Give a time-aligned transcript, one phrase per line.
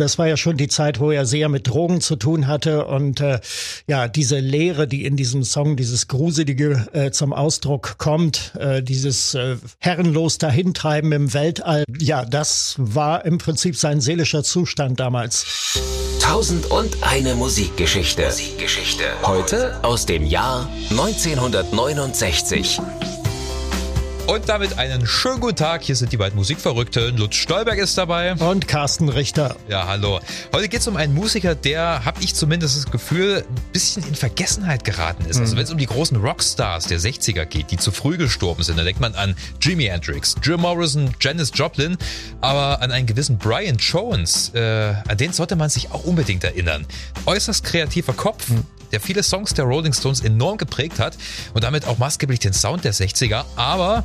[0.00, 3.20] Das war ja schon die Zeit, wo er sehr mit Drogen zu tun hatte und
[3.20, 3.38] äh,
[3.86, 9.34] ja, diese Leere, die in diesem Song, dieses Gruselige äh, zum Ausdruck kommt, äh, dieses
[9.34, 15.78] äh, herrenlos dahintreiben im Weltall, ja, das war im Prinzip sein seelischer Zustand damals.
[16.18, 18.24] Tausend und eine Musikgeschichte.
[18.24, 19.04] Musikgeschichte.
[19.22, 22.80] Heute aus dem Jahr 1969.
[24.30, 25.82] Und damit einen schönen guten Tag.
[25.82, 27.16] Hier sind die beiden Musikverrückten.
[27.16, 28.34] Lutz Stolberg ist dabei.
[28.34, 29.56] Und Carsten Richter.
[29.68, 30.20] Ja, hallo.
[30.52, 34.14] Heute geht es um einen Musiker, der, habe ich zumindest das Gefühl, ein bisschen in
[34.14, 35.30] Vergessenheit geraten ist.
[35.30, 35.42] Also mhm.
[35.42, 38.76] Also wenn es um die großen Rockstars der 60er geht, die zu früh gestorben sind,
[38.78, 41.98] dann denkt man an Jimi Hendrix, Jim Morrison, Janis Joplin,
[42.40, 46.86] aber an einen gewissen Brian Jones, äh, an den sollte man sich auch unbedingt erinnern.
[47.26, 51.16] Äußerst kreativer Kopf, mhm der viele Songs der Rolling Stones enorm geprägt hat
[51.54, 54.04] und damit auch maßgeblich den Sound der 60er, aber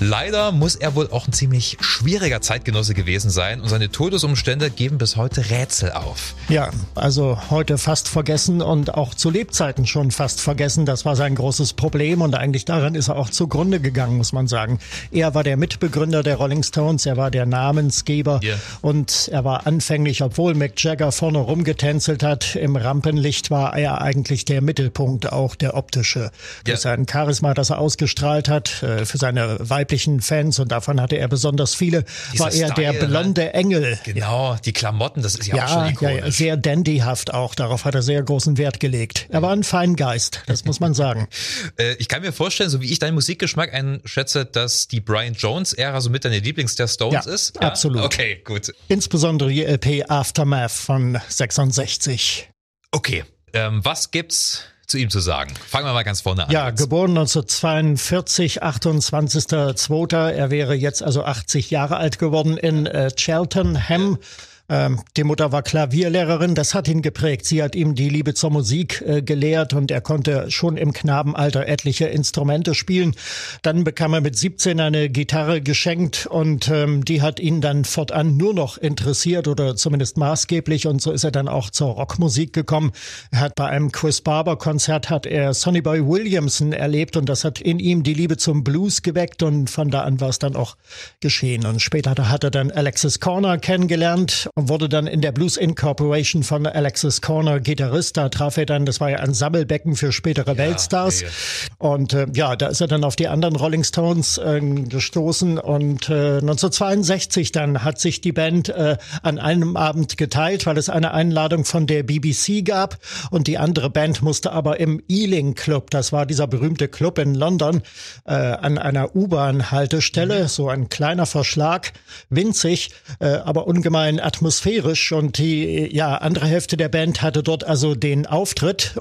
[0.00, 4.98] Leider muss er wohl auch ein ziemlich schwieriger Zeitgenosse gewesen sein und seine Todesumstände geben
[4.98, 6.34] bis heute Rätsel auf.
[6.50, 10.84] Ja, also heute fast vergessen und auch zu Lebzeiten schon fast vergessen.
[10.84, 14.48] Das war sein großes Problem und eigentlich daran ist er auch zugrunde gegangen, muss man
[14.48, 14.80] sagen.
[15.10, 18.58] Er war der Mitbegründer der Rolling Stones, er war der Namensgeber yeah.
[18.82, 24.44] und er war anfänglich, obwohl Mick Jagger vorne rumgetänzelt hat, im Rampenlicht war er eigentlich
[24.44, 26.30] der Mittelpunkt, auch der optische.
[26.64, 26.76] Für yeah.
[26.76, 31.28] sein Charisma, das er ausgestrahlt hat, äh, für seine weiblichen Fans und davon hatte er
[31.28, 33.06] besonders viele, Dieser war er Style, der ne?
[33.06, 33.98] blonde Engel.
[34.04, 36.24] Genau, die Klamotten, das ist ja, ja auch schon ikonisch.
[36.24, 39.26] Ja, sehr dandyhaft auch, darauf hat er sehr großen Wert gelegt.
[39.30, 41.28] Er war ein Feingeist, das muss man sagen.
[41.78, 46.00] Äh, ich kann mir vorstellen, so wie ich deinen Musikgeschmack einschätze, dass die Brian Jones-Ära
[46.00, 47.56] so mit deine Lieblings der Stones ja, ist?
[47.56, 48.02] Ja, absolut.
[48.02, 48.72] Okay, gut.
[48.88, 52.48] Insbesondere die LP Aftermath von 66.
[52.92, 55.54] Okay, ähm, was gibt's zu ihm zu sagen?
[55.68, 56.50] Fangen wir mal ganz vorne an.
[56.50, 56.78] Ja, jetzt.
[56.80, 60.30] geboren 1942, 28.02.
[60.30, 64.18] Er wäre jetzt also 80 Jahre alt geworden in äh, Cheltenham.
[64.20, 64.28] Ja
[64.68, 67.46] ähm, die Mutter war Klavierlehrerin, das hat ihn geprägt.
[67.46, 71.66] Sie hat ihm die Liebe zur Musik äh, gelehrt und er konnte schon im Knabenalter
[71.68, 73.14] etliche Instrumente spielen.
[73.62, 78.36] Dann bekam er mit 17 eine Gitarre geschenkt und ähm, die hat ihn dann fortan
[78.36, 82.92] nur noch interessiert oder zumindest maßgeblich und so ist er dann auch zur Rockmusik gekommen.
[83.30, 87.44] Er hat bei einem Chris Barber Konzert hat er Sonny Boy Williamson erlebt und das
[87.44, 90.56] hat in ihm die Liebe zum Blues geweckt und von da an war es dann
[90.56, 90.76] auch
[91.20, 91.64] geschehen.
[91.66, 96.42] Und später hat er dann Alexis Corner kennengelernt und wurde dann in der Blues Incorporation
[96.42, 98.16] von Alexis Corner Gitarrist.
[98.16, 101.20] Da traf er dann, das war ja ein Sammelbecken für spätere Weltstars.
[101.20, 101.32] Ja, ja.
[101.76, 105.58] Und äh, ja, da ist er dann auf die anderen Rolling Stones äh, gestoßen.
[105.58, 110.88] Und äh, 1962 dann hat sich die Band äh, an einem Abend geteilt, weil es
[110.88, 112.96] eine Einladung von der BBC gab.
[113.30, 117.34] Und die andere Band musste aber im Ealing Club, das war dieser berühmte Club in
[117.34, 117.82] London,
[118.24, 120.48] äh, an einer U-Bahn-Haltestelle, mhm.
[120.48, 121.92] so ein kleiner Verschlag,
[122.30, 127.64] winzig, äh, aber ungemein atmosphärisch atmosphärisch und die ja andere Hälfte der Band hatte dort
[127.64, 128.94] also den Auftritt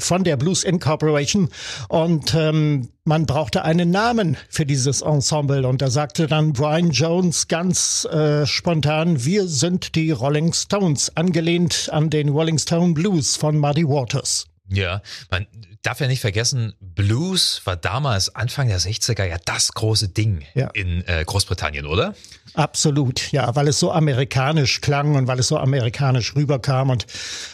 [0.00, 1.50] von der Blues Incorporation
[1.88, 7.46] und ähm, man brauchte einen Namen für dieses Ensemble und da sagte dann Brian Jones
[7.46, 13.56] ganz äh, spontan, wir sind die Rolling Stones, angelehnt an den Rolling Stone Blues von
[13.56, 14.48] Muddy Waters.
[14.68, 15.46] Ja, man
[15.82, 20.68] darf ja nicht vergessen, Blues war damals Anfang der 60er ja das große Ding ja.
[20.74, 22.14] in äh, Großbritannien, oder?
[22.54, 27.06] Absolut, ja, weil es so amerikanisch klang und weil es so amerikanisch rüberkam und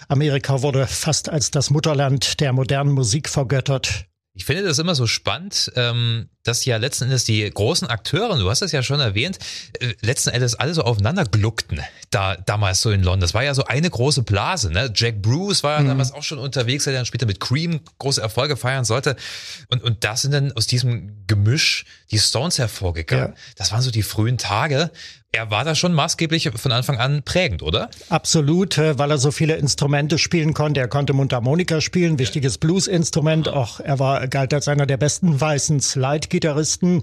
[0.08, 4.06] Amerika wurde fast als das Mutterland der modernen Musik vergöttert.
[4.34, 8.48] Ich finde das immer so spannend, ähm, dass ja letzten Endes die großen Akteure, du
[8.48, 9.38] hast es ja schon erwähnt,
[9.80, 13.20] äh, letzten Endes alle so aufeinander gluckten, da damals so in London.
[13.20, 14.70] Das war ja so eine große Blase.
[14.70, 14.92] Ne?
[14.94, 15.88] Jack Bruce war ja mhm.
[15.88, 19.16] damals auch schon unterwegs, der dann später mit Cream große Erfolge feiern sollte.
[19.68, 23.30] Und, und da sind dann aus diesem Gemisch die Stones hervorgegangen.
[23.30, 23.34] Ja.
[23.56, 24.90] Das waren so die frühen Tage.
[25.34, 27.90] Er war da schon maßgeblich von Anfang an prägend, oder?
[28.08, 30.78] Absolut, äh, weil er so viele Instrumente spielen konnte.
[30.78, 33.48] Er konnte Mundharmonika spielen, wichtiges Blues-Instrument.
[33.48, 35.80] Auch er war galt als einer der besten weißen
[36.34, 37.02] Slide-Gitarristen.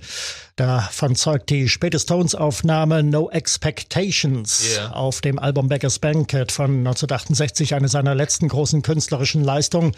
[0.58, 4.92] Davon zeugt die späte Stones-Aufnahme No Expectations yeah.
[4.92, 9.94] auf dem Album Beggars Banquet von 1968, eine seiner letzten großen künstlerischen Leistungen.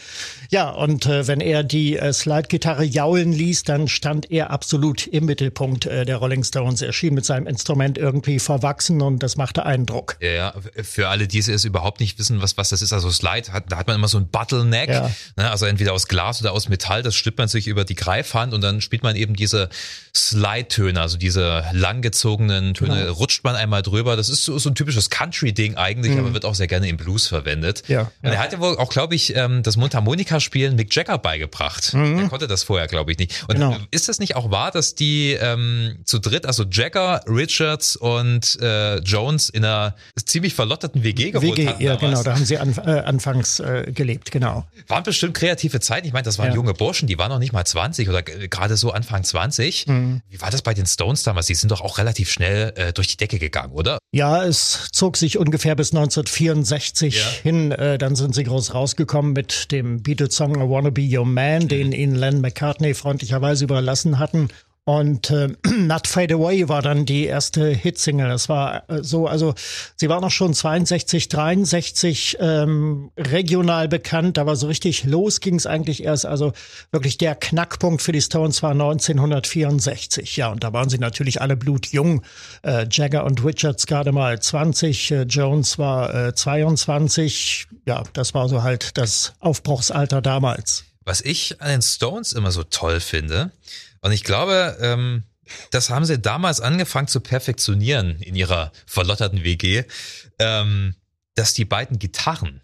[0.52, 5.26] Ja, und äh, wenn er die äh, Slide-Gitarre jaulen ließ, dann stand er absolut im
[5.26, 6.82] Mittelpunkt äh, der Rolling Stones.
[6.82, 10.18] Er schien mit seinem Instrument irgendwie verwachsen und das machte Eindruck.
[10.22, 10.54] Ja, ja.
[10.82, 13.78] für alle, die es überhaupt nicht wissen, was, was das ist, also Slide, hat, da
[13.78, 15.12] hat man immer so ein Bottleneck, ja.
[15.36, 18.54] ne, also entweder aus Glas oder aus Metall, das stülpt man sich über die Greifhand
[18.54, 19.70] und dann spielt man eben eben diese
[20.16, 23.14] Slide-Töne, also diese langgezogenen Töne, genau.
[23.14, 24.16] rutscht man einmal drüber.
[24.16, 26.20] Das ist so, so ein typisches Country-Ding eigentlich, mhm.
[26.20, 27.82] aber wird auch sehr gerne im Blues verwendet.
[27.88, 31.96] Ja, und er hat ja wohl auch, glaube ich, ähm, das Mundharmonika-Spielen Mick Jagger beigebracht.
[31.96, 32.18] Mhm.
[32.18, 33.44] Der konnte das vorher, glaube ich, nicht.
[33.48, 33.76] Und genau.
[33.90, 38.98] ist das nicht auch wahr, dass die ähm, zu dritt, also Jagger, Richards und äh,
[39.00, 41.84] Jones in einer ziemlich verlotterten WG gewohnt WG, hatten?
[41.84, 44.68] Ja, genau, da haben sie an, äh, anfangs äh, gelebt, genau.
[44.88, 46.06] Waren bestimmt kreative Zeiten.
[46.06, 46.56] Ich meine, das waren ja.
[46.56, 49.88] junge Burschen, die waren noch nicht mal 20 oder gerade so Anfang 20.
[49.88, 49.94] Mhm.
[49.94, 50.22] Mhm.
[50.30, 51.48] Wie war das bei den Stones damals?
[51.48, 53.98] Die sind doch auch relativ schnell äh, durch die Decke gegangen, oder?
[54.12, 57.26] Ja, es zog sich ungefähr bis 1964 ja.
[57.44, 57.72] hin.
[57.72, 61.68] Äh, dann sind sie groß rausgekommen mit dem Beatles-Song I Wanna Be Your Man, mhm.
[61.68, 64.50] den ihnen Len McCartney freundlicherweise überlassen hatten.
[64.86, 65.48] Und äh,
[65.78, 68.28] Not Fade Away war dann die erste Hitsingle.
[68.28, 69.54] Das war äh, so, also
[69.96, 75.66] sie war noch schon 62, 63 ähm, regional bekannt, aber so richtig los ging es
[75.66, 76.26] eigentlich erst.
[76.26, 76.52] Also
[76.92, 80.36] wirklich der Knackpunkt für die Stones war 1964.
[80.36, 82.22] Ja, und da waren sie natürlich alle blutjung.
[82.64, 87.68] Äh, Jagger und Richards gerade mal 20, äh, Jones war äh, 22.
[87.86, 90.84] Ja, das war so halt das Aufbruchsalter damals.
[91.06, 93.52] Was ich an den Stones immer so toll finde,
[94.04, 95.24] und ich glaube, ähm,
[95.72, 99.84] das haben sie damals angefangen zu perfektionieren in ihrer verlotterten WG,
[100.40, 100.96] ähm,
[101.36, 102.62] dass die beiden Gitarren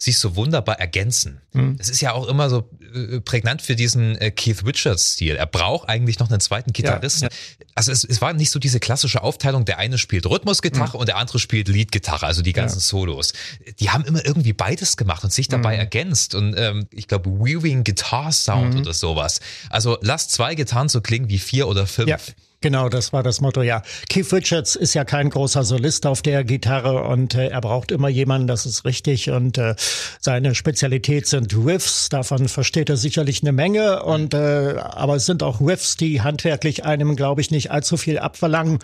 [0.00, 1.40] sich so wunderbar ergänzen.
[1.52, 1.76] Mhm.
[1.76, 5.34] Das ist ja auch immer so äh, prägnant für diesen äh, Keith Richards-Stil.
[5.34, 7.24] Er braucht eigentlich noch einen zweiten Gitarristen.
[7.24, 7.66] Ja, ja.
[7.74, 11.00] Also es, es war nicht so diese klassische Aufteilung, der eine spielt Rhythmusgitarre mhm.
[11.00, 12.82] und der andere spielt Leadgitarre, also die ganzen ja.
[12.82, 13.32] Solos.
[13.80, 15.80] Die haben immer irgendwie beides gemacht und sich dabei mhm.
[15.80, 16.36] ergänzt.
[16.36, 18.80] Und ähm, ich glaube, Weaving Guitar Sound mhm.
[18.82, 19.40] oder sowas.
[19.68, 22.34] Also lass zwei Gitarren so klingen wie vier oder fünf.
[22.60, 23.82] Genau, das war das Motto, ja.
[24.08, 28.08] Keith Richards ist ja kein großer Solist auf der Gitarre und äh, er braucht immer
[28.08, 29.30] jemanden, das ist richtig.
[29.30, 29.76] Und äh,
[30.20, 34.02] seine Spezialität sind Riffs, davon versteht er sicherlich eine Menge.
[34.02, 38.18] Und äh, aber es sind auch Riffs, die handwerklich einem, glaube ich, nicht allzu viel
[38.18, 38.80] abverlangen.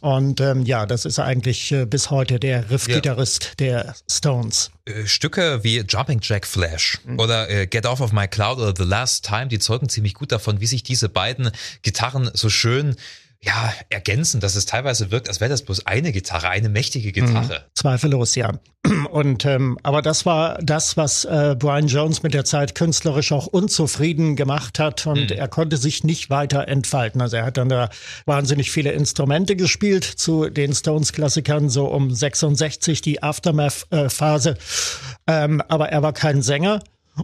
[0.00, 3.66] Und ähm, ja, das ist eigentlich äh, bis heute der Riff-Gitarrist ja.
[3.66, 4.70] der Stones.
[4.88, 7.18] Äh, Stücke wie Jumping Jack Flash mhm.
[7.18, 10.32] oder äh, Get Off of My Cloud oder The Last Time, die zeugen ziemlich gut
[10.32, 11.50] davon, wie sich diese beiden
[11.82, 12.96] Gitarren so schön
[13.40, 17.54] ja, ergänzen, dass es teilweise wirkt, als wäre das bloß eine Gitarre, eine mächtige Gitarre.
[17.54, 18.58] Mhm, zweifellos, ja.
[19.10, 23.46] Und ähm, aber das war das, was äh, Brian Jones mit der Zeit künstlerisch auch
[23.46, 25.36] unzufrieden gemacht hat und mhm.
[25.36, 27.20] er konnte sich nicht weiter entfalten.
[27.20, 27.90] Also er hat dann da
[28.26, 34.56] wahnsinnig viele Instrumente gespielt zu den Stones-Klassikern, so um 66 die Aftermath-Phase.
[35.26, 36.80] Ähm, aber er war kein Sänger.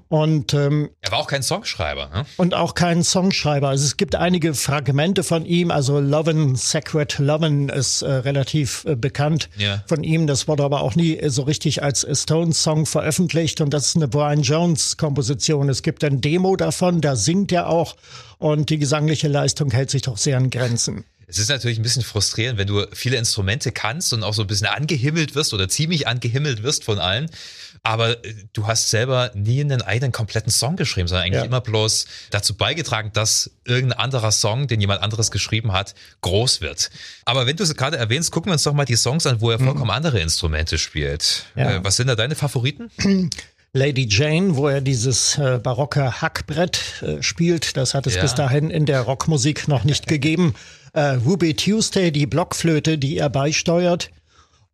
[0.08, 2.08] Und ähm, er war auch kein Songschreiber.
[2.12, 2.26] Ne?
[2.36, 3.68] Und auch kein Songschreiber.
[3.68, 5.70] Also es gibt einige Fragmente von ihm.
[5.70, 9.82] Also Lovin' Sacred Lovin' ist äh, relativ äh, bekannt ja.
[9.86, 10.26] von ihm.
[10.26, 13.60] Das wurde aber auch nie so richtig als Stones-Song veröffentlicht.
[13.60, 15.68] Und das ist eine Brian Jones-Komposition.
[15.68, 17.96] Es gibt ein Demo davon, da singt er auch.
[18.38, 21.04] Und die gesangliche Leistung hält sich doch sehr an Grenzen.
[21.26, 24.46] Es ist natürlich ein bisschen frustrierend, wenn du viele Instrumente kannst und auch so ein
[24.46, 27.30] bisschen angehimmelt wirst oder ziemlich angehimmelt wirst von allen.
[27.84, 31.46] Aber äh, du hast selber nie einen eigenen kompletten Song geschrieben, sondern eigentlich ja.
[31.46, 36.90] immer bloß dazu beigetragen, dass irgendein anderer Song, den jemand anderes geschrieben hat, groß wird.
[37.24, 39.50] Aber wenn du es gerade erwähnst, gucken wir uns doch mal die Songs an, wo
[39.50, 39.66] er mhm.
[39.66, 41.44] vollkommen andere Instrumente spielt.
[41.54, 41.72] Ja.
[41.72, 42.90] Äh, was sind da deine Favoriten?
[43.76, 47.76] Lady Jane, wo er dieses äh, barocke Hackbrett äh, spielt.
[47.76, 48.22] Das hat es ja.
[48.22, 50.54] bis dahin in der Rockmusik noch nicht gegeben.
[50.92, 54.10] Äh, Ruby Tuesday, die Blockflöte, die er beisteuert.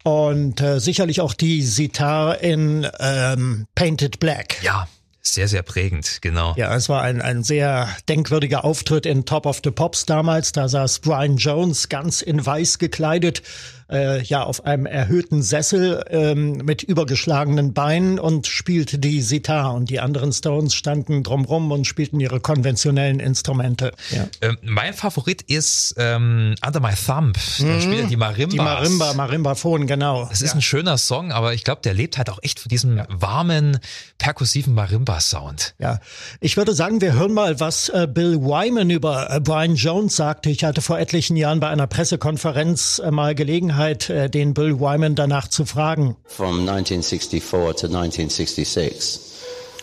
[0.03, 4.63] Und äh, sicherlich auch die Sitar in ähm, Painted Black.
[4.63, 4.89] Ja,
[5.23, 6.55] sehr, sehr prägend, genau.
[6.57, 10.53] Ja, es war ein, ein sehr denkwürdiger Auftritt in Top of the Pops damals.
[10.53, 13.43] Da saß Brian Jones ganz in weiß gekleidet
[13.91, 19.91] äh, ja auf einem erhöhten Sessel ähm, mit übergeschlagenen Beinen und spielte die Sitar und
[19.91, 23.93] die anderen Stones standen drumrum und spielten ihre konventionellen Instrumente.
[24.11, 24.27] Ja.
[24.41, 27.37] Ähm, mein Favorit ist ähm, Under My Thumb.
[27.59, 27.81] Da mhm.
[27.81, 28.51] spielt er die Marimba.
[28.51, 30.29] Die Marimba, Marimbaphon, genau.
[30.31, 30.57] Es ist ja.
[30.57, 33.07] ein schöner Song, aber ich glaube, der lebt halt auch echt von diesem ja.
[33.09, 33.79] warmen,
[34.19, 35.75] perkussiven Marimba-Sound.
[35.79, 36.01] Ja,
[36.41, 40.51] ich würde sagen, wir hören mal, was äh, Bill Wyman über äh, Brian Jones sagte.
[40.51, 44.79] Ich hatte vor etlichen Jahren bei einer Pressekonferenz äh, mal Gelegenheit, Gelegenheit, äh, den Bill
[44.79, 46.17] Wyman danach zu fragen.
[46.27, 49.21] From 1964 to 1966,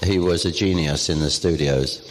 [0.04, 2.01] he was a genius in the studios.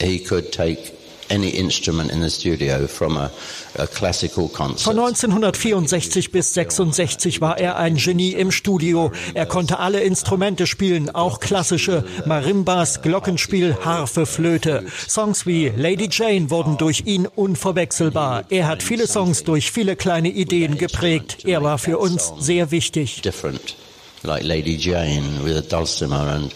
[0.00, 0.95] He could take
[1.30, 3.30] any instrument in the studio from a,
[3.78, 4.84] a classical concert.
[4.84, 9.12] Von 1964 bis 66 war er ein Genie im Studio.
[9.34, 14.84] Er konnte alle Instrumente spielen, auch klassische Marimbas, Glockenspiel, Harfe, Flöte.
[15.08, 18.44] Songs wie Lady Jane wurden durch ihn unverwechselbar.
[18.50, 21.44] Er hat viele Songs durch viele kleine Ideen geprägt.
[21.44, 23.22] Er war für uns sehr wichtig.
[23.22, 23.76] Different,
[24.22, 26.52] like Lady Jane with a dulcimer and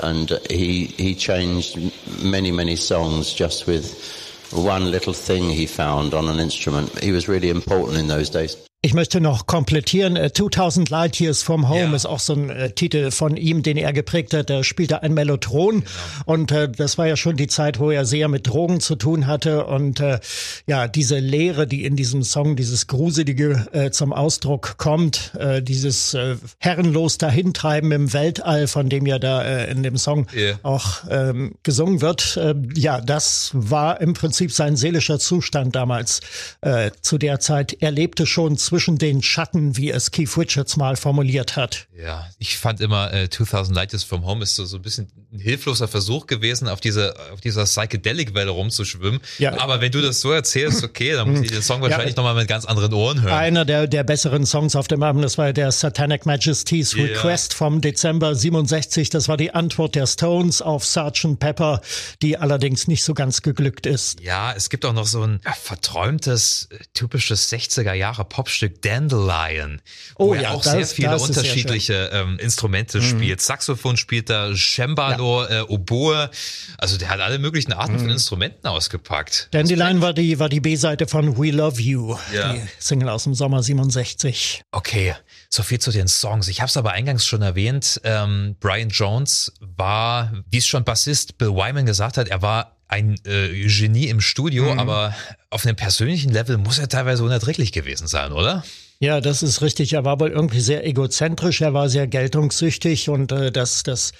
[0.00, 1.78] and he he changed
[2.22, 4.22] many many songs just with
[4.52, 6.98] one little thing he found on an instrument.
[7.02, 8.56] He was really important in those days.
[8.84, 10.18] Ich möchte noch komplettieren.
[10.34, 11.94] 2000 äh, Light Years from Home ja.
[11.94, 14.50] ist auch so ein äh, Titel von ihm, den er geprägt hat.
[14.50, 14.62] Er
[15.02, 15.80] ein Mellotron.
[15.80, 15.84] Genau.
[16.26, 19.26] Und äh, das war ja schon die Zeit, wo er sehr mit Drogen zu tun
[19.26, 19.64] hatte.
[19.64, 20.20] Und äh,
[20.66, 26.12] ja, diese Leere, die in diesem Song, dieses Gruselige äh, zum Ausdruck kommt, äh, dieses
[26.12, 30.58] äh, herrenlos dahintreiben im Weltall, von dem ja da äh, in dem Song yeah.
[30.62, 32.36] auch ähm, gesungen wird.
[32.36, 36.20] Äh, ja, das war im Prinzip sein seelischer Zustand damals
[36.60, 37.78] äh, zu der Zeit.
[37.80, 41.86] Er lebte schon zwischen den Schatten, wie es Keith Richards mal formuliert hat.
[41.96, 45.12] Ja, ich fand immer äh, 2000 Light Years from Home ist so, so ein bisschen
[45.34, 49.20] ein hilfloser Versuch gewesen, auf diese auf dieser Psychedelic-Welle rumzuschwimmen.
[49.38, 49.58] Ja.
[49.60, 52.34] Aber wenn du das so erzählst, okay, dann muss ich den Song wahrscheinlich ja, nochmal
[52.34, 53.34] mit ganz anderen Ohren hören.
[53.34, 57.06] Einer der, der besseren Songs auf dem Album, das war der Satanic Majesty's yeah.
[57.06, 59.10] Request vom Dezember 67.
[59.10, 61.38] Das war die Antwort der Stones auf Sgt.
[61.38, 61.80] Pepper,
[62.22, 64.20] die allerdings nicht so ganz geglückt ist.
[64.20, 69.80] Ja, es gibt auch noch so ein verträumtes, typisches 60er Jahre Popstück Dandelion,
[70.16, 73.04] wo oh, er ja, auch sehr viele unterschiedliche sehr ähm, Instrumente mhm.
[73.04, 73.40] spielt.
[73.40, 75.60] Saxophon spielt er, Cembalo, ja.
[75.60, 76.30] äh, Oboe.
[76.78, 78.00] Also der hat alle möglichen Arten mhm.
[78.00, 79.48] von Instrumenten ausgepackt.
[79.52, 82.52] Dandelion war die, war die B-Seite von We Love You, ja.
[82.52, 84.62] die Single aus dem Sommer 67.
[84.72, 85.14] Okay,
[85.48, 86.48] so viel zu den Songs.
[86.48, 88.00] Ich habe es aber eingangs schon erwähnt.
[88.04, 93.16] Ähm, Brian Jones war, wie es schon Bassist Bill Wyman gesagt hat, er war ein
[93.24, 94.78] äh, Genie im Studio, mhm.
[94.78, 95.14] aber
[95.50, 98.62] auf einem persönlichen Level muss er teilweise unerträglich gewesen sein, oder?
[99.00, 99.92] Ja, das ist richtig.
[99.92, 104.12] Er war wohl irgendwie sehr egozentrisch, er war sehr geltungssüchtig und äh, das, das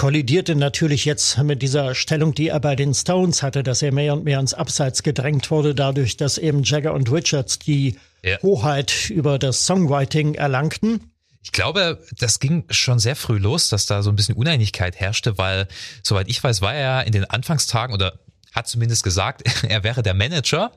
[0.00, 4.14] kollidierte natürlich jetzt mit dieser Stellung, die er bei den Stones hatte, dass er mehr
[4.14, 8.40] und mehr ins Abseits gedrängt wurde, dadurch, dass eben Jagger und Richards die ja.
[8.40, 11.12] Hoheit über das Songwriting erlangten.
[11.42, 15.36] Ich glaube, das ging schon sehr früh los, dass da so ein bisschen Uneinigkeit herrschte,
[15.36, 15.68] weil,
[16.02, 18.20] soweit ich weiß, war er in den Anfangstagen oder
[18.52, 20.72] hat zumindest gesagt, er wäre der Manager,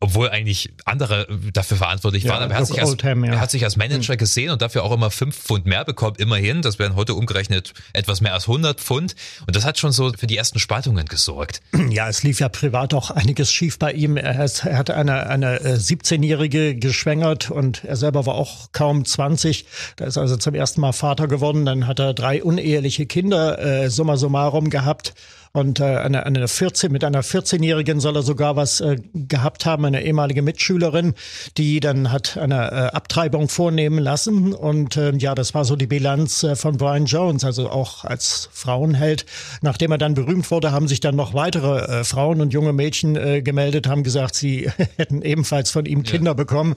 [0.00, 2.44] obwohl eigentlich andere dafür verantwortlich ja, waren.
[2.44, 3.32] Aber er hat, sich als, Oldham, ja.
[3.32, 4.18] er hat sich als Manager hm.
[4.18, 6.62] gesehen und dafür auch immer fünf Pfund mehr bekommen, immerhin.
[6.62, 9.14] Das wären heute umgerechnet etwas mehr als 100 Pfund.
[9.46, 11.60] Und das hat schon so für die ersten Spaltungen gesorgt.
[11.92, 14.16] Ja, es lief ja privat auch einiges schief bei ihm.
[14.16, 19.66] Er, er hat eine, eine 17-Jährige äh, geschwängert und er selber war auch kaum 20.
[19.96, 21.66] Da ist also zum ersten Mal Vater geworden.
[21.66, 25.14] Dann hat er drei uneheliche Kinder, äh, summa summarum gehabt.
[25.54, 29.84] Und äh, eine, eine 14, mit einer 14-Jährigen soll er sogar was äh, gehabt haben,
[29.84, 31.12] eine ehemalige Mitschülerin,
[31.58, 34.54] die dann hat eine äh, Abtreibung vornehmen lassen.
[34.54, 38.48] Und äh, ja, das war so die Bilanz äh, von Brian Jones, also auch als
[38.50, 39.26] Frauenheld.
[39.60, 43.16] Nachdem er dann berühmt wurde, haben sich dann noch weitere äh, Frauen und junge Mädchen
[43.16, 46.34] äh, gemeldet, haben gesagt, sie hätten ebenfalls von ihm Kinder ja.
[46.34, 46.76] bekommen.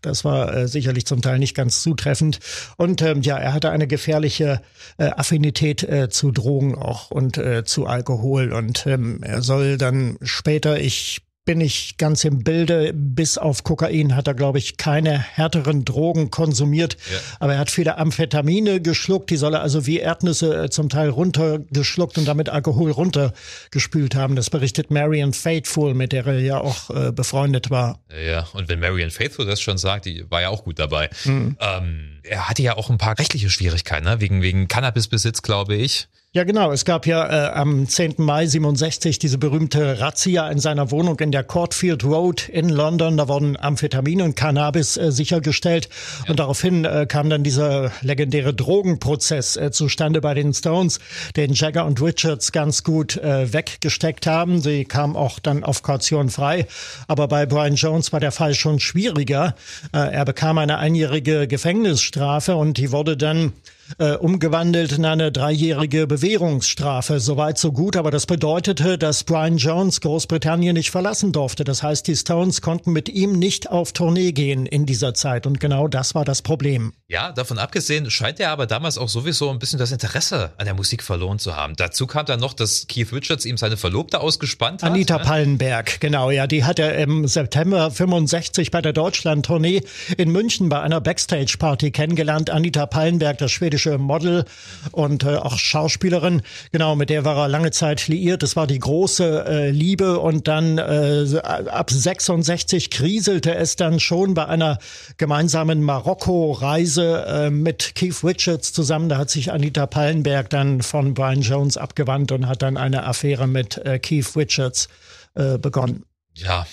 [0.00, 2.38] Das war äh, sicherlich zum Teil nicht ganz zutreffend.
[2.76, 4.62] Und ähm, ja, er hatte eine gefährliche
[4.96, 8.11] äh, Affinität äh, zu Drogen auch und äh, zu Alkohol.
[8.12, 12.92] Alkohol und ähm, er soll dann später, ich bin ich ganz im Bilde.
[12.94, 16.96] Bis auf Kokain hat er, glaube ich, keine härteren Drogen konsumiert.
[17.12, 17.18] Ja.
[17.40, 19.30] Aber er hat viele Amphetamine geschluckt.
[19.30, 24.36] Die soll er also wie Erdnüsse äh, zum Teil runtergeschluckt und damit Alkohol runtergespült haben.
[24.36, 27.98] Das berichtet Marion Faithful, mit der er ja auch äh, befreundet war.
[28.24, 31.10] Ja, und wenn Marion Faithful das schon sagt, die war ja auch gut dabei.
[31.24, 31.56] Mhm.
[31.58, 34.20] Ähm, er hatte ja auch ein paar rechtliche Schwierigkeiten, ne?
[34.20, 36.08] wegen, wegen Cannabisbesitz, glaube ich.
[36.34, 36.72] Ja, genau.
[36.72, 38.14] Es gab ja äh, am 10.
[38.16, 43.18] Mai 67 diese berühmte Razzia in seiner Wohnung in der Courtfield Road in London.
[43.18, 45.90] Da wurden Amphetamin und Cannabis äh, sichergestellt.
[46.24, 46.30] Ja.
[46.30, 51.00] Und daraufhin äh, kam dann dieser legendäre Drogenprozess äh, zustande bei den Stones,
[51.36, 54.62] den Jagger und Richards ganz gut äh, weggesteckt haben.
[54.62, 56.66] Sie kamen auch dann auf Kaution frei.
[57.08, 59.54] Aber bei Brian Jones war der Fall schon schwieriger.
[59.92, 62.11] Äh, er bekam eine einjährige Gefängnisstrafe
[62.56, 63.52] und die wurde dann
[63.98, 67.20] äh, umgewandelt in eine dreijährige Bewährungsstrafe.
[67.20, 71.64] Soweit so gut, aber das bedeutete, dass Brian Jones Großbritannien nicht verlassen durfte.
[71.64, 75.60] Das heißt, die Stones konnten mit ihm nicht auf Tournee gehen in dieser Zeit und
[75.60, 76.92] genau das war das Problem.
[77.08, 80.74] Ja, davon abgesehen scheint er aber damals auch sowieso ein bisschen das Interesse an der
[80.74, 81.74] Musik verloren zu haben.
[81.76, 84.90] Dazu kam dann noch, dass Keith Richards ihm seine Verlobte ausgespannt hat.
[84.90, 85.24] Anita ne?
[85.24, 89.82] Pallenberg, genau, ja, die hat er im September 65 bei der Deutschland-Tournee
[90.16, 92.48] in München bei einer Backstage-Party kennengelernt.
[92.48, 94.44] Anita Pallenberg, das schwedische schwedische Model
[94.90, 96.42] und äh, auch Schauspielerin.
[96.72, 98.42] Genau, mit der war er lange Zeit liiert.
[98.42, 104.34] Das war die große äh, Liebe und dann äh, ab 66 kriselte es dann schon
[104.34, 104.78] bei einer
[105.16, 109.08] gemeinsamen Marokko-Reise äh, mit Keith Richards zusammen.
[109.08, 113.46] Da hat sich Anita Pallenberg dann von Brian Jones abgewandt und hat dann eine Affäre
[113.46, 114.88] mit äh, Keith Richards
[115.34, 116.04] äh, begonnen.
[116.34, 116.66] Ja,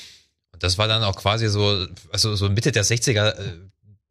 [0.60, 3.36] das war dann auch quasi so, also so Mitte der 60er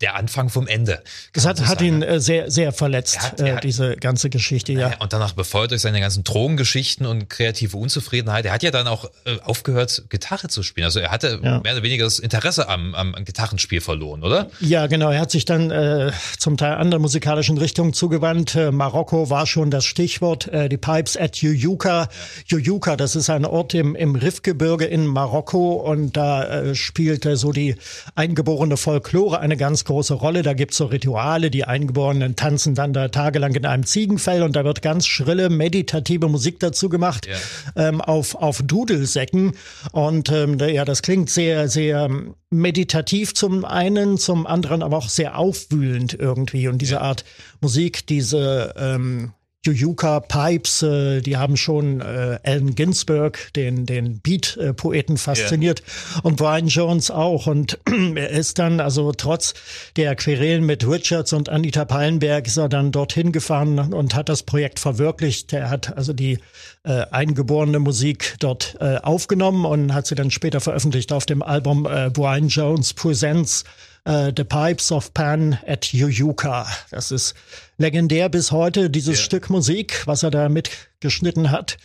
[0.00, 1.02] der Anfang vom Ende.
[1.32, 4.96] Das hat, so hat ihn äh, sehr, sehr verletzt, hat, äh, diese ganze Geschichte, ja.
[5.00, 8.44] Und danach befeuert durch seine ganzen Drogengeschichten und kreative Unzufriedenheit.
[8.44, 10.84] Er hat ja dann auch äh, aufgehört, Gitarre zu spielen.
[10.84, 11.60] Also er hatte ja.
[11.60, 14.50] mehr oder weniger das Interesse am, am, am Gitarrenspiel verloren, oder?
[14.60, 15.10] Ja, genau.
[15.10, 18.54] Er hat sich dann äh, zum Teil anderen musikalischen Richtungen zugewandt.
[18.54, 20.46] Äh, Marokko war schon das Stichwort.
[20.48, 22.02] Äh, die Pipes at Juyuka.
[22.02, 22.08] Ja.
[22.46, 27.50] Juyuka, das ist ein Ort im, im Riffgebirge in Marokko und da äh, spielte so
[27.50, 27.74] die
[28.14, 30.42] eingeborene Folklore eine ganz große Rolle.
[30.42, 34.64] Da gibt's so Rituale, die Eingeborenen tanzen dann da tagelang in einem Ziegenfell und da
[34.64, 37.88] wird ganz schrille, meditative Musik dazu gemacht ja.
[37.88, 39.52] ähm, auf, auf Dudelsäcken.
[39.92, 42.08] Und ähm, ja, das klingt sehr, sehr
[42.50, 46.68] meditativ zum einen, zum anderen aber auch sehr aufwühlend irgendwie.
[46.68, 47.00] Und diese ja.
[47.00, 47.24] Art
[47.60, 49.32] Musik, diese ähm,
[49.66, 56.20] Juyuka Pipes, äh, die haben schon äh, Allen Ginsberg, den, den Beat-Poeten, fasziniert yeah.
[56.22, 57.46] und Brian Jones auch.
[57.46, 57.78] Und
[58.14, 59.54] er ist dann, also trotz
[59.96, 64.44] der Querelen mit Richards und Anita Pallenberg, ist er dann dorthin gefahren und hat das
[64.44, 65.52] Projekt verwirklicht.
[65.52, 66.38] Er hat also die
[66.84, 71.86] äh, eingeborene Musik dort äh, aufgenommen und hat sie dann später veröffentlicht auf dem Album
[71.86, 73.64] äh, Brian Jones Presents
[74.04, 76.66] äh, The Pipes of Pan at Yuyuka.
[76.90, 77.34] Das ist
[77.76, 79.24] legendär bis heute, dieses ja.
[79.24, 81.78] Stück Musik, was er da mitgeschnitten hat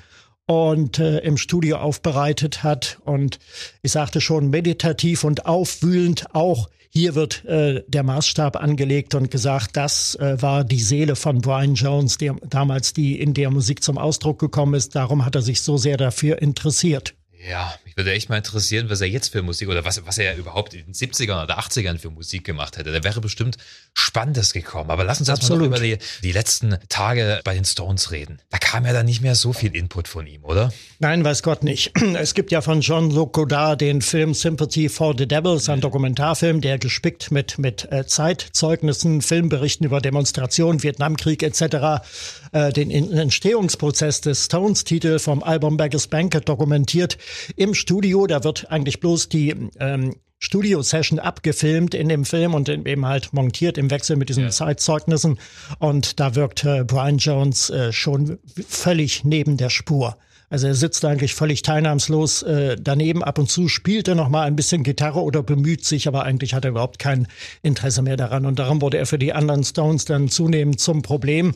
[0.45, 2.97] und äh, im Studio aufbereitet hat.
[3.05, 3.39] Und
[3.81, 6.69] ich sagte schon, meditativ und aufwühlend auch.
[6.89, 11.73] Hier wird äh, der Maßstab angelegt und gesagt, das äh, war die Seele von Brian
[11.73, 14.95] Jones, der damals die in der Musik zum Ausdruck gekommen ist.
[14.95, 17.15] Darum hat er sich so sehr dafür interessiert.
[17.49, 20.35] Ja, mich würde echt mal interessieren, was er jetzt für Musik oder was, was er
[20.35, 22.91] überhaupt in den 70ern oder 80ern für Musik gemacht hätte.
[22.91, 23.57] Da wäre bestimmt
[23.93, 24.89] Spannendes gekommen.
[24.89, 28.39] Aber lass uns erstmal über die, die letzten Tage bei den Stones reden.
[28.49, 30.73] Da kam ja dann nicht mehr so viel Input von ihm, oder?
[30.99, 31.91] Nein, weiß Gott nicht.
[32.23, 36.77] Es gibt ja von Jean-Luc Godard den Film Sympathy for the Devils, ein Dokumentarfilm, der
[36.77, 42.03] gespickt mit, mit äh, Zeitzeugnissen, Filmberichten über Demonstrationen, Vietnamkrieg etc.
[42.51, 47.17] Äh, den Entstehungsprozess des Stones-Titel vom Album Beggars Banquet dokumentiert
[47.55, 48.25] im Studio.
[48.27, 53.77] Da wird eigentlich bloß die ähm, Studio-Session abgefilmt in dem Film und eben halt montiert
[53.77, 54.49] im Wechsel mit diesen ja.
[54.49, 55.39] Zeitzeugnissen.
[55.79, 60.17] Und da wirkt äh, Brian Jones äh, schon völlig neben der Spur.
[60.53, 63.23] Also er sitzt eigentlich völlig teilnahmslos äh, daneben.
[63.23, 66.53] Ab und zu spielt er noch mal ein bisschen Gitarre oder bemüht sich, aber eigentlich
[66.53, 67.27] hat er überhaupt kein
[67.63, 68.45] Interesse mehr daran.
[68.45, 71.55] Und darum wurde er für die anderen Stones dann zunehmend zum Problem.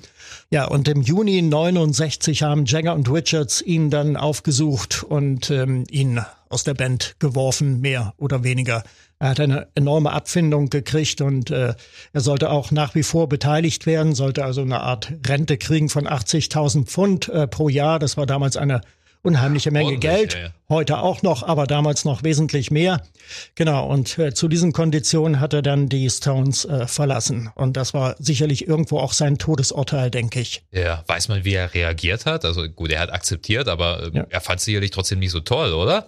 [0.50, 6.20] Ja, und im Juni 69 haben Jagger und Richards ihn dann aufgesucht und ähm, ihn
[6.50, 8.84] aus der Band geworfen, mehr oder weniger.
[9.20, 11.74] Er hat eine enorme Abfindung gekriegt und äh,
[12.14, 16.08] er sollte auch nach wie vor beteiligt werden, sollte also eine Art Rente kriegen von
[16.08, 17.98] 80.000 Pfund äh, pro Jahr.
[18.00, 18.82] Das war damals eine
[19.24, 20.34] unheimliche Menge Geld.
[20.34, 20.50] Ja, ja.
[20.70, 23.02] Heute auch noch, aber damals noch wesentlich mehr.
[23.56, 27.50] Genau, und äh, zu diesen Konditionen hat er dann die Stones äh, verlassen.
[27.56, 30.64] Und das war sicherlich irgendwo auch sein Todesurteil, denke ich.
[30.72, 32.44] Ja, weiß man, wie er reagiert hat?
[32.44, 34.28] Also gut, er hat akzeptiert, aber äh, ja.
[34.30, 36.08] er fand es sicherlich trotzdem nicht so toll, oder?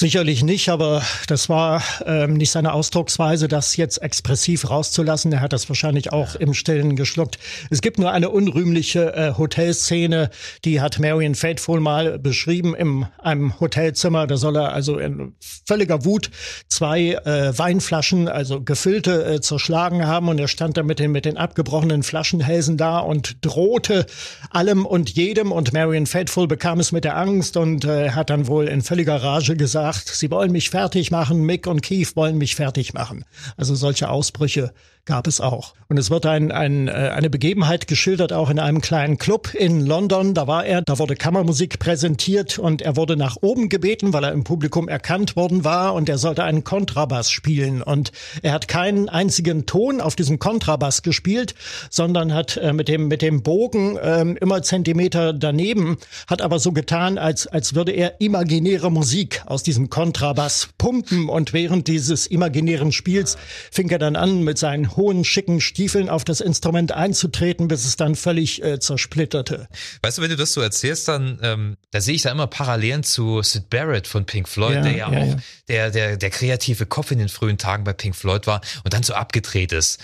[0.00, 5.32] Sicherlich nicht, aber das war ähm, nicht seine Ausdrucksweise, das jetzt expressiv rauszulassen.
[5.32, 7.40] Er hat das wahrscheinlich auch im Stillen geschluckt.
[7.68, 10.30] Es gibt nur eine unrühmliche äh, Hotelszene,
[10.64, 14.28] die hat Marion Faithful mal beschrieben in einem Hotelzimmer.
[14.28, 15.32] Da soll er also in
[15.66, 16.30] völliger Wut
[16.68, 21.24] zwei äh, Weinflaschen, also gefüllte, äh, zerschlagen haben und er stand da mit den, mit
[21.24, 24.06] den abgebrochenen Flaschenhälsen da und drohte
[24.50, 28.46] allem und jedem und Marion Faithful bekam es mit der Angst und äh, hat dann
[28.46, 32.38] wohl in völliger Rage gesagt, gesagt, sie wollen mich fertig machen, Mick und Keith wollen
[32.38, 33.24] mich fertig machen.
[33.56, 34.72] Also solche Ausbrüche
[35.08, 35.72] gab es auch.
[35.88, 39.86] Und es wird ein, ein, äh, eine Begebenheit geschildert, auch in einem kleinen Club in
[39.86, 40.34] London.
[40.34, 44.32] Da war er, da wurde Kammermusik präsentiert und er wurde nach oben gebeten, weil er
[44.32, 47.80] im Publikum erkannt worden war und er sollte einen Kontrabass spielen.
[47.80, 51.54] Und er hat keinen einzigen Ton auf diesem Kontrabass gespielt,
[51.88, 56.72] sondern hat äh, mit, dem, mit dem Bogen äh, immer Zentimeter daneben, hat aber so
[56.72, 61.30] getan, als, als würde er imaginäre Musik aus diesem Kontrabass pumpen.
[61.30, 63.38] Und während dieses imaginären Spiels
[63.70, 67.96] fing er dann an, mit seinen hohen, schicken Stiefeln auf das Instrument einzutreten, bis es
[67.96, 69.68] dann völlig äh, zersplitterte.
[70.02, 73.02] Weißt du, wenn du das so erzählst, dann ähm, da sehe ich da immer Parallelen
[73.02, 75.36] zu Sid Barrett von Pink Floyd, ja, der ja, ja auch ja.
[75.68, 79.02] Der, der, der kreative Kopf in den frühen Tagen bei Pink Floyd war und dann
[79.02, 79.98] so abgedreht ist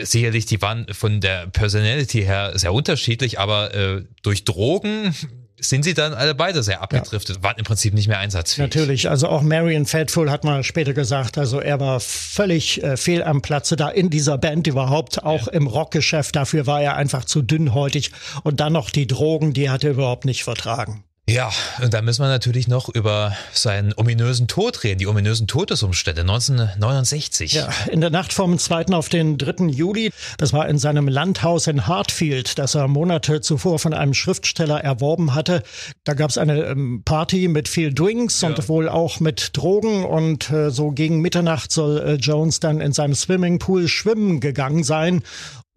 [0.00, 5.14] sicherlich, die waren von der Personality her sehr unterschiedlich, aber äh, durch Drogen
[5.60, 7.42] sind sie dann alle beide sehr abgedriftet, ja.
[7.42, 8.68] waren im Prinzip nicht mehr einsatzfähig.
[8.68, 13.22] Natürlich, also auch Marion Faithful hat mal später gesagt, also er war völlig äh, fehl
[13.22, 15.52] am Platze da in dieser Band überhaupt, auch ja.
[15.52, 18.12] im Rockgeschäft, dafür war er einfach zu dünnhäutig
[18.44, 21.04] und dann noch die Drogen, die hat er überhaupt nicht vertragen.
[21.28, 21.50] Ja,
[21.82, 27.52] und da müssen wir natürlich noch über seinen ominösen Tod reden, die ominösen Todesumstände 1969.
[27.52, 28.86] Ja, in der Nacht vom 2.
[28.94, 29.66] auf den 3.
[29.66, 34.82] Juli, das war in seinem Landhaus in Hartfield, das er Monate zuvor von einem Schriftsteller
[34.82, 35.62] erworben hatte.
[36.04, 38.48] Da gab es eine ähm, Party mit viel Drinks ja.
[38.48, 42.94] und wohl auch mit Drogen und äh, so gegen Mitternacht soll äh, Jones dann in
[42.94, 45.22] seinem Swimmingpool schwimmen gegangen sein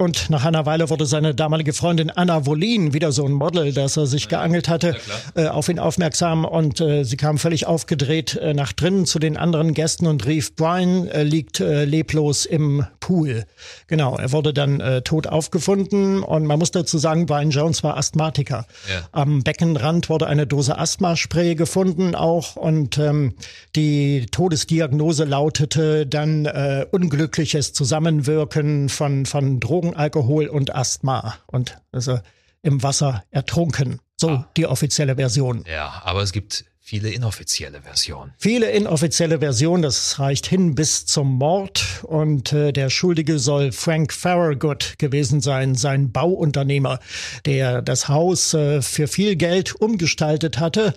[0.02, 3.98] und nach einer Weile wurde seine damalige Freundin Anna Wolin, wieder so ein Model, das
[3.98, 4.96] er sich geangelt hatte,
[5.36, 9.38] äh, auf ihn aufmerksam und äh, sie kam völlig aufgedreht äh, nach drinnen zu den
[9.38, 13.46] anderen Gästen und rief, Brian äh, liegt äh, leblos im Pool.
[13.86, 17.96] Genau, er wurde dann äh, tot aufgefunden und man muss dazu sagen, Brian Jones war
[17.96, 18.66] Asthmatiker.
[18.90, 19.08] Ja.
[19.12, 23.36] Am Beckenrand wurde eine Dose Asthmaspray gefunden auch und ähm,
[23.76, 26.48] die Todesdiagnose lautete dann
[26.92, 32.20] unglückliches Zusammenwirken von, von Drogen Alkohol und Asthma und also
[32.62, 34.00] im Wasser ertrunken.
[34.18, 34.50] So ah.
[34.56, 35.66] die offizielle Version.
[35.68, 38.34] Ja, aber es gibt viele inoffizielle Versionen.
[38.38, 44.12] Viele inoffizielle Versionen, das reicht hin bis zum Mord und äh, der Schuldige soll Frank
[44.12, 47.00] Farragut gewesen sein, sein Bauunternehmer,
[47.46, 50.94] der das Haus äh, für viel Geld umgestaltet hatte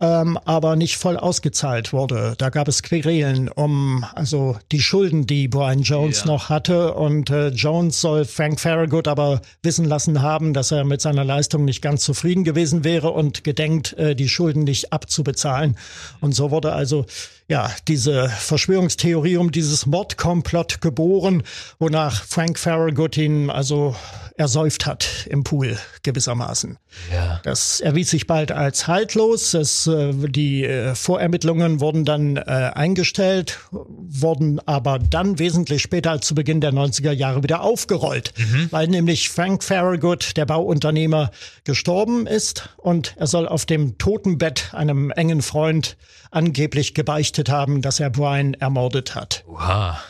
[0.00, 2.34] ähm, aber nicht voll ausgezahlt wurde.
[2.38, 6.26] Da gab es Querelen um also die Schulden, die Brian Jones ja.
[6.26, 6.94] noch hatte.
[6.94, 11.64] Und äh, Jones soll Frank Farragut aber wissen lassen haben, dass er mit seiner Leistung
[11.64, 15.76] nicht ganz zufrieden gewesen wäre und gedenkt, äh, die Schulden nicht abzubezahlen.
[16.20, 17.04] Und so wurde also
[17.50, 21.42] ja, diese Verschwörungstheorie um dieses Mordkomplott geboren,
[21.80, 23.96] wonach Frank Farragut ihn also
[24.36, 26.78] ersäuft hat im Pool gewissermaßen.
[27.12, 27.40] Ja.
[27.42, 29.52] Das erwies sich bald als haltlos.
[29.54, 36.28] Es, äh, die äh, Vorermittlungen wurden dann äh, eingestellt, wurden aber dann wesentlich später als
[36.28, 38.68] zu Beginn der 90er Jahre wieder aufgerollt, mhm.
[38.70, 41.32] weil nämlich Frank Farragut, der Bauunternehmer,
[41.64, 45.96] gestorben ist und er soll auf dem Totenbett einem engen Freund
[46.30, 49.44] angeblich gebeichtet haben, dass er Brian ermordet hat.
[49.46, 50.00] Oha.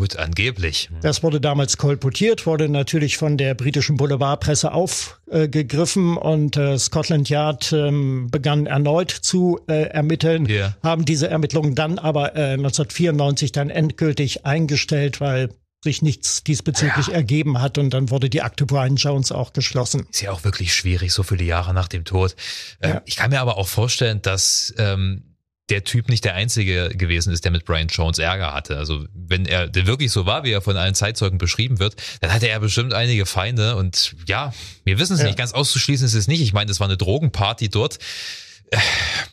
[0.00, 0.88] Gut, angeblich.
[1.02, 7.28] Das wurde damals kolportiert, wurde natürlich von der britischen Boulevardpresse aufgegriffen äh, und äh, Scotland
[7.28, 10.74] Yard ähm, begann erneut zu äh, ermitteln, yeah.
[10.82, 15.50] haben diese Ermittlungen dann aber äh, 1994 dann endgültig eingestellt, weil
[15.84, 17.14] sich nichts diesbezüglich ja.
[17.14, 20.06] ergeben hat und dann wurde die Akte Brian Jones auch geschlossen.
[20.10, 22.36] Ist ja auch wirklich schwierig, so viele Jahre nach dem Tod.
[22.80, 23.02] Ähm, ja.
[23.04, 25.29] Ich kann mir aber auch vorstellen, dass ähm,
[25.70, 28.76] der Typ nicht der Einzige gewesen ist, der mit Brian Jones Ärger hatte.
[28.76, 32.48] Also wenn er wirklich so war, wie er von allen Zeitzeugen beschrieben wird, dann hatte
[32.48, 33.76] er bestimmt einige Feinde.
[33.76, 34.52] Und ja,
[34.84, 35.26] wir wissen es ja.
[35.26, 35.38] nicht.
[35.38, 36.40] Ganz auszuschließen ist es nicht.
[36.40, 37.98] Ich meine, es war eine Drogenparty dort.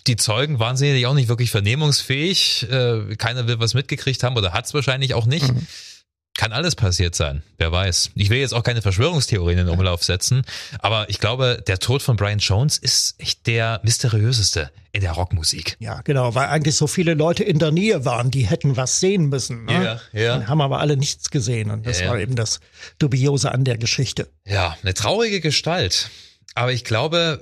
[0.08, 2.67] Die Zeugen waren sicherlich auch nicht wirklich vernehmungsfähig.
[2.69, 5.52] Äh, keiner will was mitgekriegt haben oder hat es wahrscheinlich auch nicht.
[5.52, 5.67] Mhm.
[6.38, 8.12] Kann alles passiert sein, wer weiß.
[8.13, 10.43] Ich will jetzt auch keine Verschwörungstheorien in den Umlauf setzen,
[10.80, 15.78] aber ich glaube, der Tod von Brian Jones ist echt der mysteriöseste in der Rockmusik.
[15.80, 19.30] Ja, genau, weil eigentlich so viele Leute in der Nähe waren, die hätten was sehen
[19.30, 19.65] müssen.
[19.65, 20.00] Ne?
[20.13, 20.47] Ja, ja.
[20.47, 22.60] Haben aber alle nichts gesehen und das ja, war eben das
[23.00, 24.30] Dubiose an der Geschichte.
[24.45, 26.12] Ja, eine traurige Gestalt.
[26.54, 27.41] Aber ich glaube,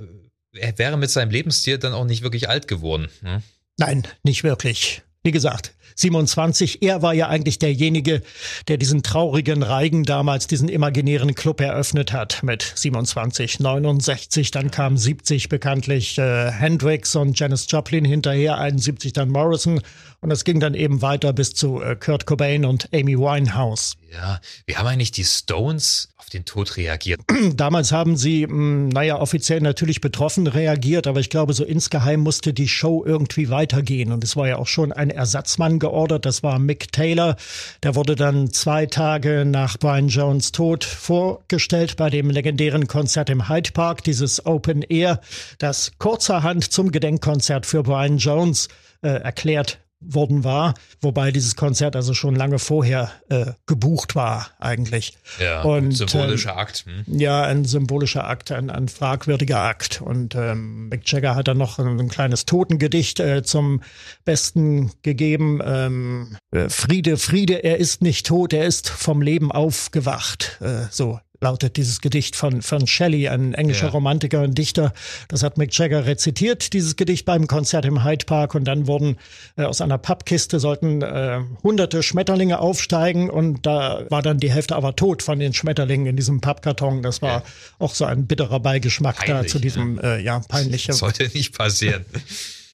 [0.54, 3.10] er wäre mit seinem Lebensstil dann auch nicht wirklich alt geworden.
[3.22, 3.44] Ne?
[3.78, 5.04] Nein, nicht wirklich.
[5.26, 6.84] Wie gesagt, 27.
[6.84, 8.22] Er war ja eigentlich derjenige,
[8.68, 14.52] der diesen traurigen Reigen damals, diesen imaginären Club eröffnet hat mit 27, 69.
[14.52, 19.82] Dann kam 70 bekanntlich äh, Hendrix und Janis Joplin hinterher, 71 dann Morrison
[20.22, 23.96] und es ging dann eben weiter bis zu äh, Kurt Cobain und Amy Winehouse.
[24.14, 27.22] Ja, wie haben eigentlich die Stones auf den Tod reagiert?
[27.56, 32.54] Damals haben sie, hm, naja, offiziell natürlich betroffen reagiert, aber ich glaube, so insgeheim musste
[32.54, 34.12] die Show irgendwie weitergehen.
[34.12, 37.36] Und es war ja auch schon ein Ersatzmann geordert, das war Mick Taylor.
[37.84, 43.48] Der wurde dann zwei Tage nach Brian Jones Tod vorgestellt bei dem legendären Konzert im
[43.48, 45.22] Hyde Park, dieses Open Air,
[45.60, 48.68] das kurzerhand zum Gedenkkonzert für Brian Jones
[49.04, 55.18] äh, erklärt worden war, wobei dieses Konzert also schon lange vorher äh, gebucht war eigentlich.
[55.40, 56.86] Ja, und, symbolischer ähm, Akt.
[56.86, 57.20] Hm?
[57.20, 60.02] Ja, ein symbolischer Akt, ein, ein fragwürdiger Akt.
[60.02, 63.82] Und ähm, Mick Jagger hat dann noch ein, ein kleines Totengedicht äh, zum
[64.24, 65.60] Besten gegeben.
[65.64, 70.60] Ähm, äh, Friede, Friede, er ist nicht tot, er ist vom Leben aufgewacht.
[70.62, 73.92] Äh, so lautet dieses Gedicht von, von Shelley, ein englischer ja.
[73.92, 74.94] Romantiker und Dichter.
[75.28, 78.56] Das hat Mick Jagger rezitiert, dieses Gedicht beim Konzert im Hyde Park.
[78.56, 79.18] Und dann wurden
[79.58, 84.76] äh, aus einer Pappkiste sollten äh, hunderte Schmetterlinge aufsteigen und da war dann die Hälfte
[84.76, 87.02] aber tot von den Schmetterlingen in diesem Pappkarton.
[87.02, 87.44] Das war ja.
[87.80, 90.94] auch so ein bitterer Beigeschmack Peinlich, da zu diesem, äh, ja, peinlichen.
[90.94, 92.06] Sollte nicht passieren.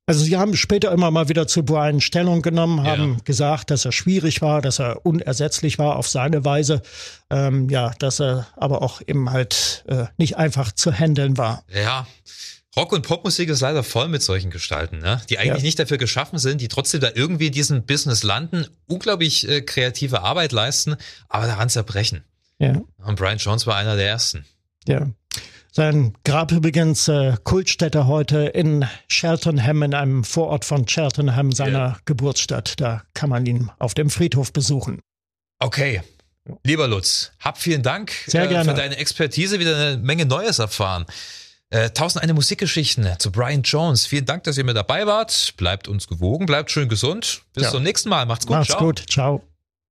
[0.07, 3.19] Also sie haben später immer mal wieder zu Brian Stellung genommen, haben ja.
[3.23, 6.81] gesagt, dass er schwierig war, dass er unersetzlich war auf seine Weise,
[7.29, 11.63] ähm, ja, dass er aber auch eben halt äh, nicht einfach zu handeln war.
[11.71, 12.07] Ja,
[12.75, 15.21] Rock- und Popmusik ist leider voll mit solchen Gestalten, ne?
[15.29, 15.65] die eigentlich ja.
[15.65, 20.21] nicht dafür geschaffen sind, die trotzdem da irgendwie in diesem Business landen, unglaublich äh, kreative
[20.21, 20.95] Arbeit leisten,
[21.27, 22.23] aber daran zerbrechen.
[22.59, 22.81] Ja.
[22.97, 24.45] Und Brian Jones war einer der ersten.
[24.87, 25.09] Ja.
[25.73, 31.97] Sein Grab übrigens äh, Kultstätte heute in Cheltenham, in einem Vorort von Cheltenham, seiner ja.
[32.03, 32.79] Geburtsstadt.
[32.81, 34.99] Da kann man ihn auf dem Friedhof besuchen.
[35.59, 36.01] Okay.
[36.63, 38.69] Lieber Lutz, hab vielen Dank Sehr gerne.
[38.69, 41.05] für deine Expertise, wieder eine Menge Neues erfahren.
[41.69, 44.05] Äh, tausend eine Musikgeschichten zu Brian Jones.
[44.05, 45.53] Vielen Dank, dass ihr mit dabei wart.
[45.55, 47.43] Bleibt uns gewogen, bleibt schön gesund.
[47.53, 47.71] Bis ja.
[47.71, 48.25] zum nächsten Mal.
[48.25, 48.57] Macht's gut.
[48.57, 48.81] Macht's Ciao.
[48.81, 49.05] gut.
[49.09, 49.50] Ciao.